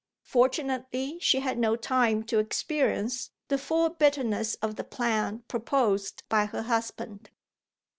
[0.23, 6.45] Fortunately she had no time to experience the full bitterness of the plan proposed by
[6.47, 7.29] her husband.